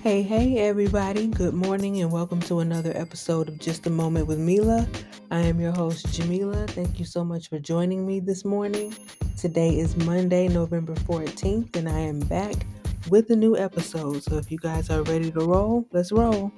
[0.00, 1.26] Hey, hey, everybody.
[1.26, 4.86] Good morning and welcome to another episode of Just a Moment with Mila.
[5.32, 6.68] I am your host, Jamila.
[6.68, 8.94] Thank you so much for joining me this morning.
[9.36, 12.54] Today is Monday, November 14th, and I am back
[13.10, 14.22] with a new episode.
[14.22, 16.52] So if you guys are ready to roll, let's roll.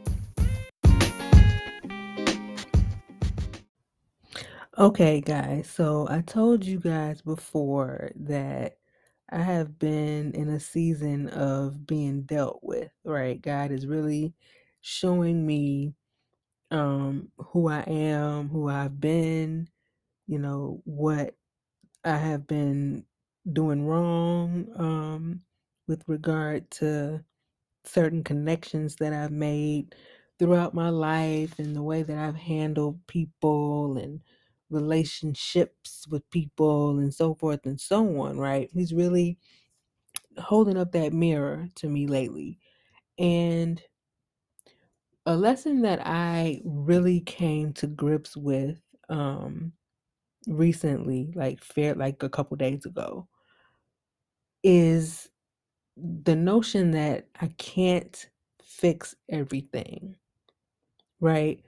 [4.76, 8.79] Okay, guys, so I told you guys before that
[9.30, 13.40] I have been in a season of being dealt with, right?
[13.40, 14.34] God is really
[14.82, 15.94] showing me
[16.72, 19.68] um who I am, who I've been,
[20.28, 21.36] you know, what
[22.04, 23.04] I have been
[23.52, 25.42] doing wrong um
[25.88, 27.24] with regard to
[27.84, 29.94] certain connections that I've made
[30.38, 34.20] throughout my life and the way that I've handled people and
[34.70, 38.70] relationships with people and so forth and so on, right?
[38.72, 39.38] He's really
[40.38, 42.58] holding up that mirror to me lately.
[43.18, 43.82] And
[45.26, 49.72] a lesson that I really came to grips with um
[50.48, 53.28] recently, like fair like a couple days ago,
[54.62, 55.30] is
[55.96, 58.30] the notion that I can't
[58.62, 60.16] fix everything.
[61.20, 61.62] Right?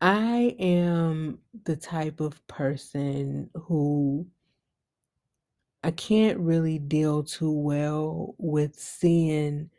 [0.00, 4.26] I am the type of person who
[5.82, 9.70] I can't really deal too well with seeing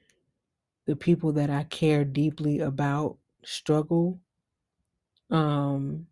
[0.86, 4.22] the people that I care deeply about struggle
[5.32, 6.08] um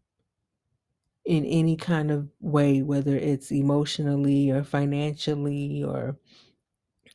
[1.25, 6.17] in any kind of way whether it's emotionally or financially or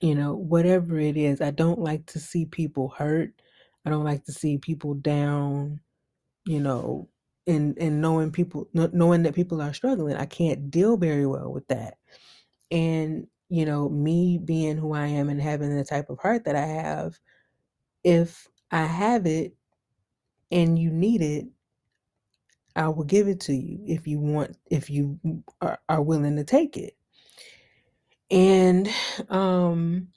[0.00, 1.40] you know whatever it is.
[1.40, 3.32] I don't like to see people hurt.
[3.84, 5.80] I don't like to see people down
[6.46, 7.08] you know
[7.46, 11.68] and and knowing people knowing that people are struggling I can't deal very well with
[11.68, 11.96] that.
[12.70, 16.56] And you know me being who I am and having the type of heart that
[16.56, 17.18] I have
[18.04, 19.54] if I have it
[20.52, 21.47] and you need it
[22.76, 25.19] I will give it to you if you want if you
[25.60, 26.97] are, are willing to take it.
[28.31, 28.88] And
[29.31, 30.08] um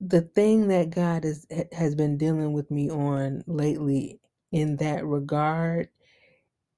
[0.00, 4.20] the thing that God has has been dealing with me on lately
[4.52, 5.88] in that regard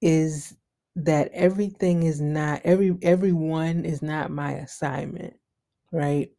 [0.02, 0.56] is
[0.96, 5.34] that everything is not every everyone is not my assignment,
[5.92, 6.30] right?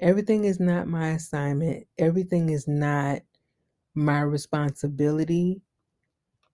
[0.00, 1.86] Everything is not my assignment.
[1.98, 3.22] Everything is not
[3.94, 5.62] my responsibility.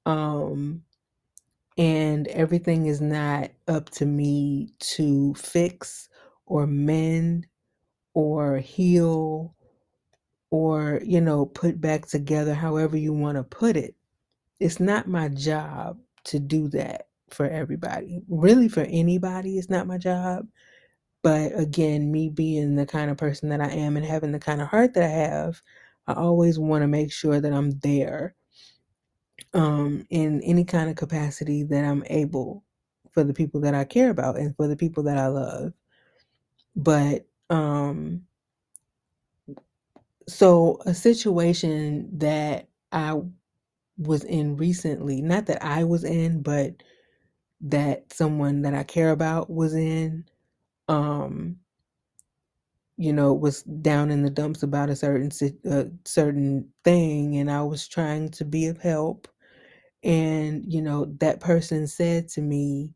[0.06, 0.82] Um
[1.76, 6.08] and everything is not up to me to fix
[6.46, 7.46] or mend
[8.14, 9.54] or heal
[10.50, 13.96] or you know put back together however you want to put it
[14.60, 19.98] it's not my job to do that for everybody really for anybody it's not my
[19.98, 20.46] job
[21.22, 24.60] but again me being the kind of person that i am and having the kind
[24.62, 25.60] of heart that i have
[26.06, 28.34] i always want to make sure that i'm there
[29.54, 32.62] um, in any kind of capacity that I'm able
[33.10, 35.72] for the people that I care about and for the people that I love.
[36.76, 38.22] But um,
[40.28, 43.20] so a situation that I
[43.98, 46.82] was in recently, not that I was in, but
[47.62, 50.24] that someone that I care about was in,
[50.88, 51.56] um,
[52.98, 55.30] you know, was down in the dumps about a certain
[55.70, 59.28] uh, certain thing, and I was trying to be of help.
[60.04, 62.94] And you know that person said to me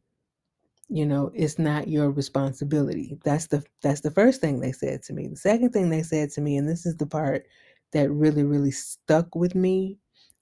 [0.88, 3.18] you know it's not your responsibility.
[3.24, 5.28] That's the that's the first thing they said to me.
[5.28, 7.46] The second thing they said to me and this is the part
[7.92, 9.98] that really really stuck with me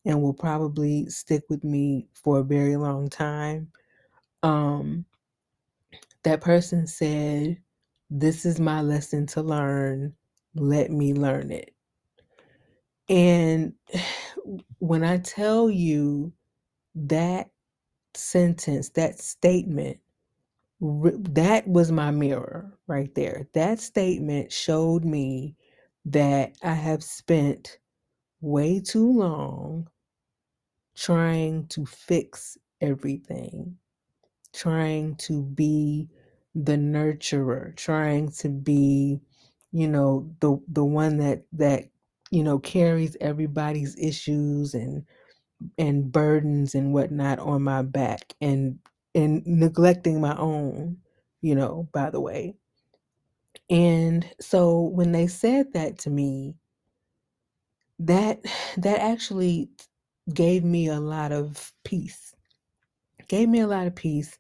[0.08, 3.70] and will probably stick with me for a very long time.
[4.42, 5.04] Um
[6.24, 7.58] that person said
[8.10, 10.14] this is my lesson to learn.
[10.54, 11.74] Let me learn it.
[13.08, 13.74] And
[14.78, 16.32] when i tell you
[16.94, 17.50] that
[18.14, 19.98] sentence, that statement,
[20.80, 23.48] that was my mirror right there.
[23.54, 25.56] That statement showed me
[26.06, 27.78] that I have spent
[28.40, 29.88] way too long
[31.08, 33.78] trying to fix everything,
[34.52, 36.06] trying to be
[36.54, 39.18] the nurturer, trying to be,
[39.72, 41.84] you know, the the one that that
[42.30, 45.06] you know carries everybody's issues and
[45.78, 48.78] and burdens and whatnot on my back and
[49.14, 50.98] and neglecting my own,
[51.40, 52.54] you know, by the way.
[53.70, 56.56] And so when they said that to me,
[57.98, 58.42] that
[58.76, 59.70] that actually
[60.34, 62.34] gave me a lot of peace.
[63.28, 64.38] Gave me a lot of peace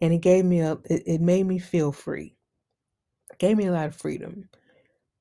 [0.00, 2.36] and it gave me a it, it made me feel free.
[3.38, 4.44] Gave me a lot of freedom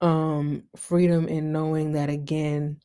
[0.02, 2.80] um, freedom in knowing that again,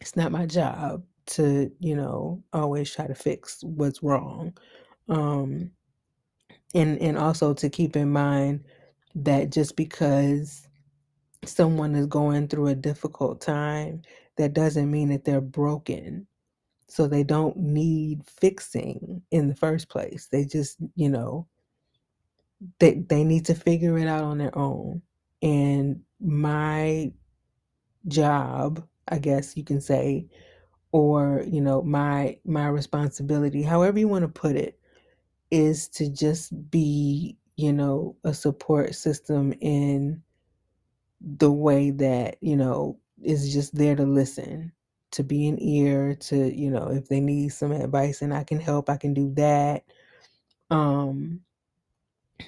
[0.00, 4.54] it's not my job to, you know, always try to fix what's wrong.
[5.08, 5.72] Um,
[6.74, 8.64] and and also to keep in mind
[9.16, 10.68] that just because
[11.46, 14.02] someone is going through a difficult time,
[14.38, 16.26] that doesn't mean that they're broken.
[16.90, 20.26] So they don't need fixing in the first place.
[20.26, 21.46] They just, you know,
[22.80, 25.00] they they need to figure it out on their own.
[25.40, 27.12] And my
[28.08, 30.26] job, I guess you can say,
[30.90, 34.78] or, you know, my my responsibility, however you want to put it,
[35.52, 40.22] is to just be, you know, a support system in
[41.20, 44.72] the way that, you know, is just there to listen,
[45.12, 48.60] to be an ear, to, you know, if they need some advice and I can
[48.60, 49.84] help, I can do that.
[50.70, 51.40] Um,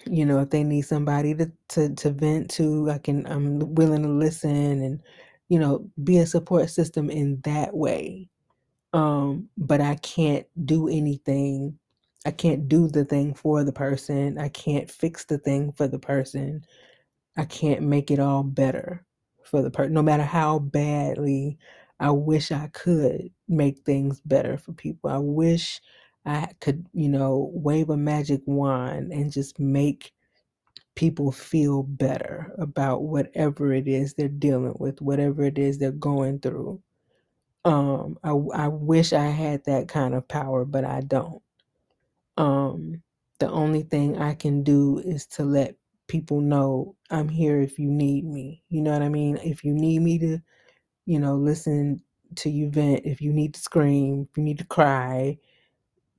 [0.07, 4.03] you know, if they need somebody to, to, to vent to, I can, I'm willing
[4.03, 5.01] to listen and,
[5.49, 8.29] you know, be a support system in that way.
[8.93, 11.79] Um, but I can't do anything.
[12.25, 14.39] I can't do the thing for the person.
[14.39, 16.65] I can't fix the thing for the person.
[17.37, 19.05] I can't make it all better
[19.45, 21.59] for the person, no matter how badly
[22.01, 25.11] I wish I could make things better for people.
[25.11, 25.81] I wish
[26.27, 30.13] I could, you know, wave a magic wand and just make
[30.97, 36.41] people feel better about whatever it is they're dealing with, whatever it is they're going
[36.41, 36.83] through.
[37.65, 41.43] Um, I, I wish I had that kind of power, but I don't.
[42.37, 43.03] Um,
[43.41, 45.77] the only thing I can do is to let
[46.09, 48.65] people know I'm here if you need me.
[48.69, 49.39] You know what I mean?
[49.39, 50.39] If you need me to,
[51.07, 52.03] you know, listen
[52.37, 55.39] to you vent, if you need to scream, if you need to cry,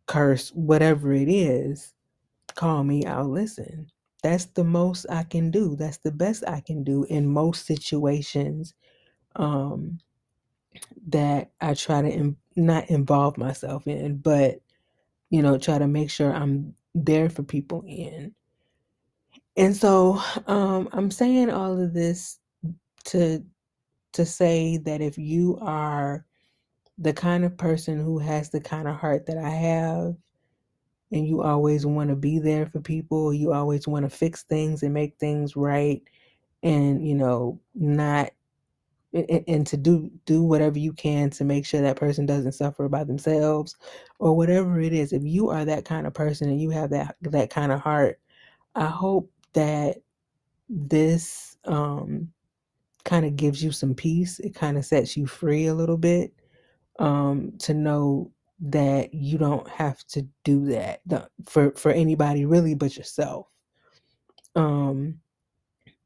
[0.07, 1.93] curse, whatever it is,
[2.55, 3.87] call me, I'll listen.
[4.23, 5.75] That's the most I can do.
[5.75, 8.73] That's the best I can do in most situations
[9.37, 9.99] um,
[11.09, 14.61] that I try to Im- not involve myself in, but,
[15.29, 18.35] you know, try to make sure I'm there for people in.
[19.57, 22.39] And so um, I'm saying all of this
[23.05, 23.43] to
[24.13, 26.25] to say that if you are
[26.97, 30.15] the kind of person who has the kind of heart that I have,
[31.11, 34.83] and you always want to be there for people, you always want to fix things
[34.83, 36.01] and make things right,
[36.63, 38.31] and you know, not
[39.13, 43.03] and, to do do whatever you can to make sure that person doesn't suffer by
[43.03, 43.75] themselves
[44.19, 45.13] or whatever it is.
[45.13, 48.19] If you are that kind of person and you have that that kind of heart,
[48.75, 49.97] I hope that
[50.69, 52.29] this um,
[53.05, 54.39] kind of gives you some peace.
[54.39, 56.33] It kind of sets you free a little bit
[56.99, 61.01] um, to know that you don't have to do that
[61.45, 63.47] for for anybody really but yourself.
[64.55, 65.19] Um,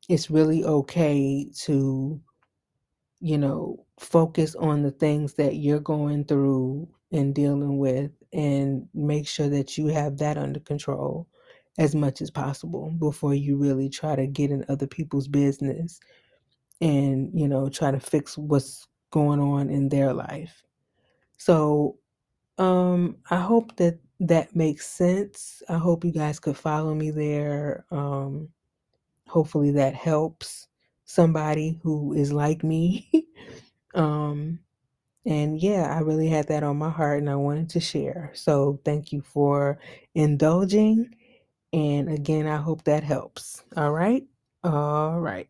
[0.10, 2.20] it's really okay to
[3.20, 9.28] you know focus on the things that you're going through and dealing with and make
[9.28, 11.28] sure that you have that under control
[11.78, 16.00] as much as possible before you really try to get in other people's business
[16.82, 20.64] and you know try to fix what's going on in their life
[21.38, 21.98] so
[22.60, 27.86] um i hope that that makes sense i hope you guys could follow me there
[27.92, 28.50] um
[29.28, 30.68] hopefully that helps
[31.06, 33.10] somebody who is like me
[33.96, 34.60] um
[35.26, 38.80] and yeah i really had that on my heart and i wanted to share so
[38.86, 39.80] thank you for
[40.16, 41.10] indulging
[41.74, 43.64] and again, I hope that helps.
[43.78, 44.24] All right.
[44.64, 44.74] All right.
[45.14, 45.48] All right,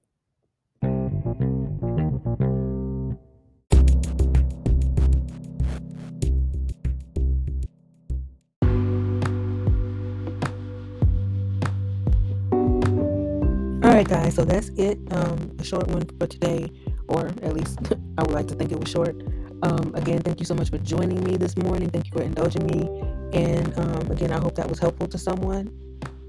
[14.07, 14.35] guys.
[14.35, 14.99] So that's it.
[15.11, 16.71] Um, a short one for today,
[17.07, 17.79] or at least
[18.17, 19.21] I would like to think it was short.
[19.63, 21.89] Um, again, thank you so much for joining me this morning.
[21.89, 22.87] Thank you for indulging me.
[23.33, 25.71] And um, again, I hope that was helpful to someone.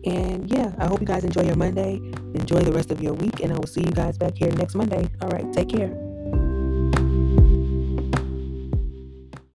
[0.05, 1.97] And yeah, I hope you guys enjoy your Monday.
[2.35, 4.75] Enjoy the rest of your week, and I will see you guys back here next
[4.75, 5.09] Monday.
[5.23, 6.08] All right, take care.